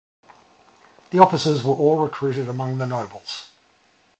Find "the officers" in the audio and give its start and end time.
1.11-1.63